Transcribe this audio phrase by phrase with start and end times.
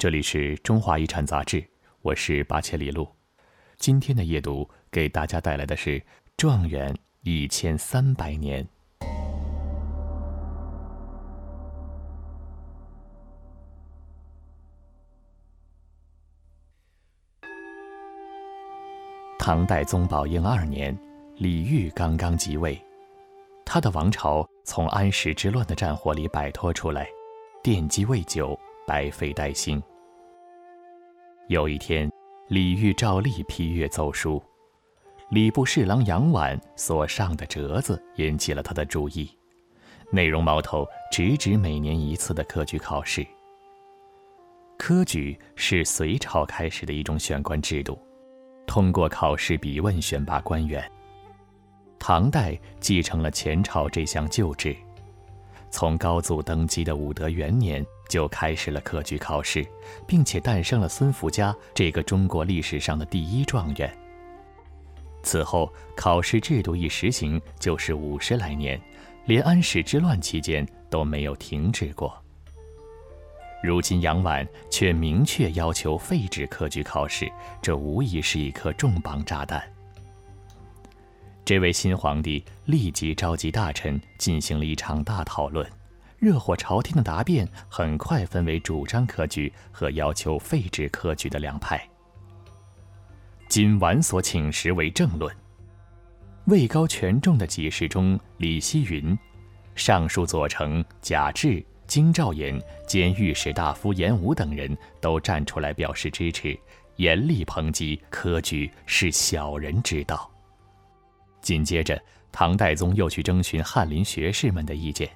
[0.00, 1.62] 这里是中华遗产杂志，
[2.00, 3.06] 我是八千里路。
[3.76, 6.02] 今天的夜读给大家带来的是
[6.38, 8.66] 状元一千三百年。
[19.38, 20.98] 唐代宗宝应二年，
[21.36, 22.82] 李煜刚刚即位，
[23.66, 27.06] 他的王朝从安史之乱的战火里摆脱出来，
[27.62, 28.58] 奠基未久，
[28.90, 29.80] 白费待兴。
[31.46, 32.10] 有一天，
[32.48, 34.42] 李煜照例批阅奏书，
[35.30, 39.30] 礼部侍郎杨婉所上的折子引起了他的注意，
[40.10, 43.24] 内容矛头直指每年一次的科举考试。
[44.76, 47.96] 科举是隋朝开始的一种选官制度，
[48.66, 50.84] 通过考试比问选拔官员。
[51.96, 54.76] 唐代继承了前朝这项旧制，
[55.70, 57.86] 从高祖登基的武德元年。
[58.10, 59.64] 就开始了科举考试，
[60.06, 63.96] 并且诞生了孙福家这个中国历史上的第一状元。
[65.22, 68.80] 此后，考试制度一实行就是五十来年，
[69.26, 72.12] 连安史之乱期间都没有停止过。
[73.62, 77.30] 如今杨婉却明确要求废止科举考试，
[77.62, 79.62] 这无疑是一颗重磅炸弹。
[81.44, 85.64] 这位新皇帝立即召集大臣进行了一场大讨论。
[86.20, 91.82] 热火朝天的答辩很快分为主张科举和要求废止科举的两派。
[93.48, 95.34] 今晚所请实为正论。
[96.44, 99.18] 位高权重的给事中李希云、
[99.74, 106.58] 尚书左丞贾至、京兆尹兼御史大夫严武等人都站出来表示支持，
[106.96, 110.30] 严厉抨击科举是小人之道。
[111.40, 111.98] 紧接着，
[112.30, 115.08] 唐代宗又去征询翰林学士们的意见。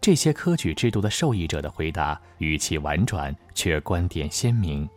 [0.00, 4.88] 这些科举制度的受益者的回答语气婉转，却观点鲜明。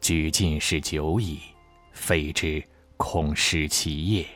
[0.00, 1.40] 举进士久矣，
[1.92, 2.62] 废之
[2.98, 4.26] 恐失其业。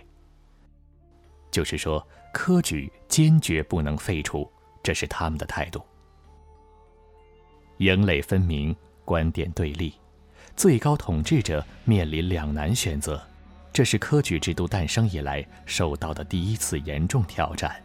[1.51, 4.51] 就是说，科举坚决不能废除，
[4.83, 5.83] 这是他们的态度。
[7.77, 8.75] 营垒分明，
[9.05, 9.93] 观点对立，
[10.57, 13.23] 最高统治者面临两难选择，
[13.71, 17.79] 这是科举制度诞生以来受到的第一次严重挑战。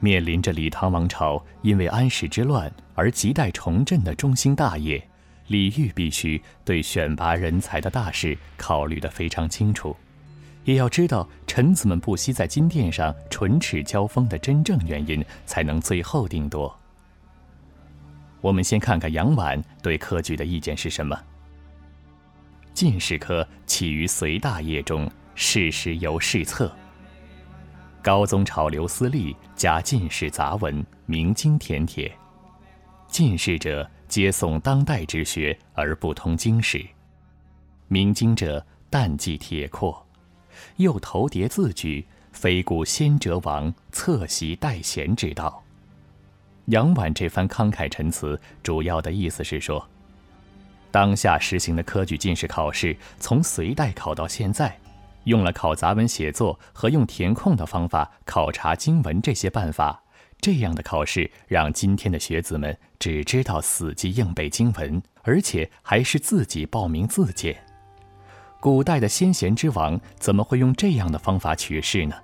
[0.00, 5.06] 面临着李唐王朝因为安史之乱而亟待重振的中兴大业，
[5.48, 9.94] 李煜必须对选拔人才的大事考虑得非常清楚，
[10.64, 16.74] 也要知道臣子们不惜在金殿上唇齿交锋的真正原因，才能最后定夺。
[18.40, 21.18] 我们先看看杨婉对科举的意见是什么。
[22.72, 26.74] 进士科起于隋大业中，事时由试策。
[28.02, 32.10] 高宗朝刘思立加进士杂文，明经填帖。
[33.06, 36.82] 进士者皆诵当代之学而不通经史，
[37.88, 40.06] 明经者淡记铁阔，
[40.76, 45.62] 又头叠字句，非古先哲王侧习代贤之道。
[46.66, 49.86] 杨婉这番慷慨陈词，主要的意思是说，
[50.90, 54.78] 当下实行的科举进士考试，从隋代考到现在。
[55.30, 60.02] 用了考杂文写作和用填空的方法考察经文这些办法，
[60.40, 67.56] 这样的考试让今天的学子们只知道死记硬背经文，而且还是自己报名自荐。
[68.58, 72.16] 古代的先贤之王怎么会用这样的方法取士呢？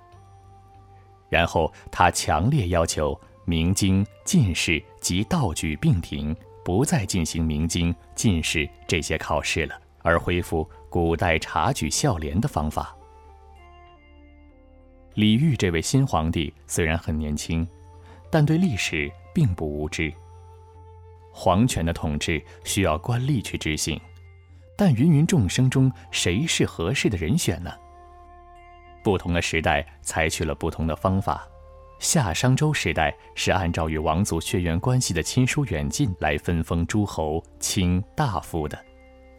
[1.29, 6.35] 然后他强烈要求明经、进士及道举并停，
[6.65, 10.69] 不再进行明经、进士这些考试了，而恢复。
[10.89, 12.96] 古代察举孝廉的方法。
[15.17, 17.67] 李煜这位新皇帝虽然很年轻，
[18.29, 20.13] 但对历史并不无知。
[21.31, 23.99] 皇权的统治需要官吏去执行，
[24.77, 27.71] 但芸芸众生中谁是合适的人选呢？
[29.03, 31.47] 不同的时代采取了不同的方法。
[31.97, 38.77] 夏商周时代是按照与王族血缘关系的亲疏远近来分封诸侯、卿大夫的。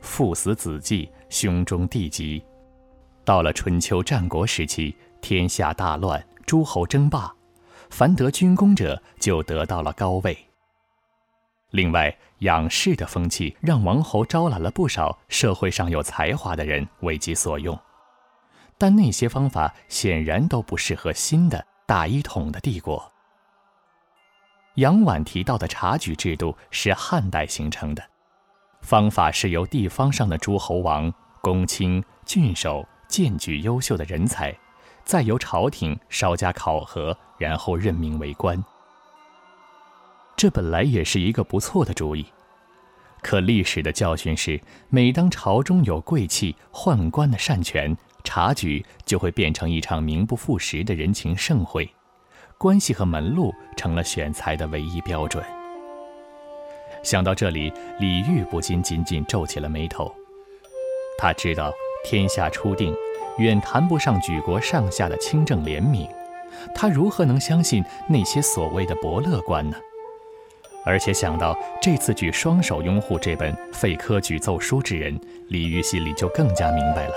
[0.00, 2.42] 父死子继，兄终弟及。
[3.28, 7.30] 到了春秋战国时期，天下大乱，诸侯争霸，
[7.90, 10.34] 凡得军功者就得到了高位。
[11.68, 17.78] 另外，养士的风气让王侯招揽了不少社会上有才华的人为己所用，
[18.78, 23.12] 但那些方法显然都不适合新的大一统的帝国。
[24.76, 28.02] 杨婉提到的察举制度是汉代形成的。
[28.80, 34.56] 方法是由地方上的诸侯王、公卿、郡守荐举优秀的人才，
[35.04, 38.62] 再由朝廷稍加考核，然后任命为官。
[40.36, 42.24] 这本来也是一个不错的主意。
[43.20, 51.90] 可历史的教训是，每当朝中有贵气、宦官的擅权，察举就会变成一场名不副实的人情盛会，
[52.56, 55.44] 关系和门路成了选才的唯一标准。
[57.02, 60.14] 想到这里，李煜不禁紧紧皱起了眉头。
[61.18, 61.72] 他知道
[62.10, 62.94] 天下初定，
[63.36, 66.08] 远谈不上举国上下的清正廉明，
[66.74, 69.76] 他如何能相信那些所谓的伯乐观呢？
[70.86, 77.14] 而且想到这次举双手拥护这本废科举奏书之人，李煜心里就更加明白了。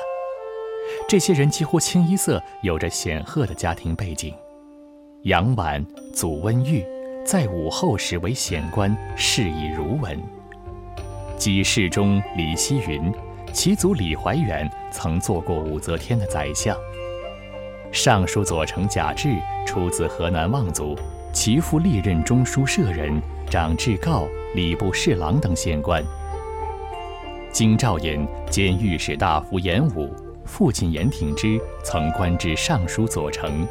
[1.07, 4.35] 这些人几乎清一色有着显赫的家庭背景，
[5.21, 6.85] 杨婉、祖温玉。
[7.25, 10.21] 在武后时为显官，仕以儒文。
[11.37, 13.09] 己世中李希云，
[13.51, 16.75] 其祖李怀远曾做过武则天的宰相。
[17.91, 19.29] 尚书左丞贾至
[19.65, 20.97] 出自河南望族，
[21.33, 26.03] 其父历任中书舍人、长治诰、礼部侍郎等县官。
[27.51, 30.15] 京兆尹兼御史大夫严武，
[30.45, 33.67] 父亲严挺之曾官至尚书左丞。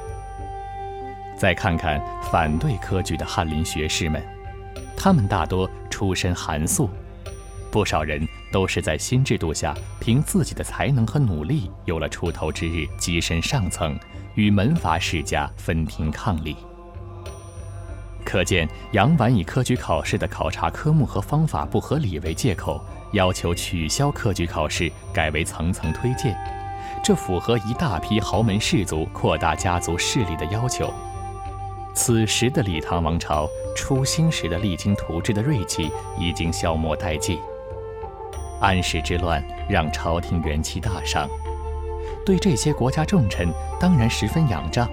[1.35, 1.99] 再看看
[2.31, 4.23] 反对科举的翰林学士们，
[4.95, 6.91] 他们大多出身寒素，
[7.71, 13.99] 不少人都是在新制度下凭自己的才能和努力有了出头之日，跻身上层，
[14.35, 16.57] 与门阀世家分庭抗礼。
[18.25, 22.81] 可见杨婉以科举考试的考察科目和方法不合理为借口，
[23.13, 26.37] 要求取消科举考试，改为层层推荐，
[27.03, 30.93] 这符合一大批豪门士族扩大家族势力的要求。
[31.95, 37.39] 此时的李唐王朝，初兴时的励精图治的锐气已经消磨殆尽。
[38.61, 41.29] 安史之乱让朝廷元气大伤，
[42.25, 43.49] 对这些国家重臣
[43.81, 44.89] 当然十分仰仗。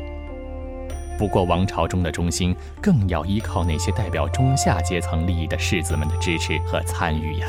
[1.17, 7.47] 不过，王朝中的中心更要依靠那些代表中下阶层利益的士子们的支持和参与呀。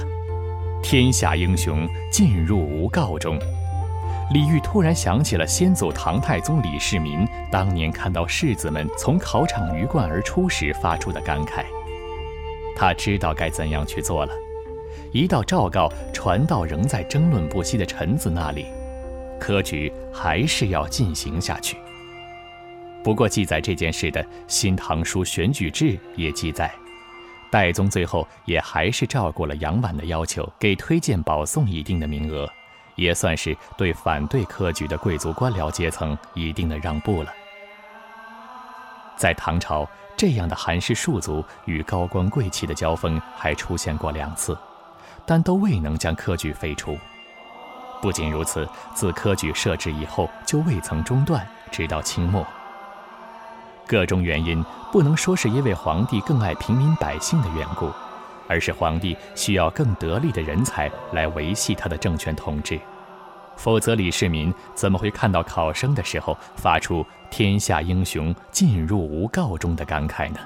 [0.82, 3.38] 天下英雄尽入吾告中。
[4.32, 11.64] 李煜突然想起了先祖唐太宗李世民当年看到士子们从考场鱼贯而出时发出的感慨，
[12.74, 14.32] 他知道该怎样去做了。
[15.12, 18.66] 一道诏告传到仍在争论不息的臣子那里，
[19.38, 21.76] 科举还是要进行下去。
[23.02, 25.84] 不过，记载这件事的《新唐书选举志》
[26.16, 26.70] 也记载，
[27.50, 32.48] 代宗最后也还是照顾了杨婉的要求，给推荐保送一定的名额。
[32.96, 37.32] 也算是对反对科举的贵族官僚阶层一定的让步了。
[39.16, 44.58] 在唐朝，这样的寒士庶族与高官贵戚的交锋还出现过两次，
[45.28, 46.98] 但都未能将科举废除。
[48.00, 52.44] 不仅如此，自科举设置以后就未曾中断，直到清末。
[53.86, 57.92] 各种原因不能说是因为皇帝更爱平民百姓的缘故。
[58.50, 62.80] 而是皇帝需要更得力的人才来维系他的政权统治，
[63.58, 70.40] 否则李世民怎么会看到考生的时候发出“天下英雄尽入吾告中”的感慨呢？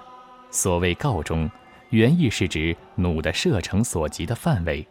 [0.50, 1.49] 所谓“告中”，
[1.93, 4.87] 原意是指弩的射程所及的范围，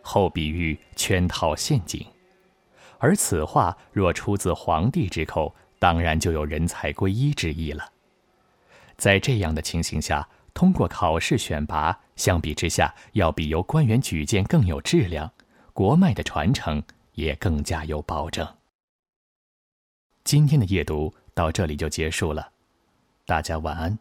[0.00, 2.06] 后比喻圈套陷阱。
[2.98, 7.92] 而此话若出自皇帝之口，当然就有人才归一之意了。
[8.96, 10.28] 在这样的情形下。
[10.54, 15.30] 通过考试选拔，相比之下，要比由官员举荐更有质量，
[15.72, 16.82] 国脉的传承
[17.12, 18.44] 也更加有保证。
[20.24, 22.50] 今天的夜读到这里就结束了，
[23.24, 23.96] 大家晚安。